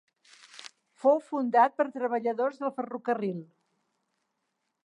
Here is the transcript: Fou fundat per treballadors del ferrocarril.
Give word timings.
Fou 1.03 1.19
fundat 1.25 1.77
per 1.81 1.87
treballadors 1.99 2.59
del 2.65 2.75
ferrocarril. 2.81 3.39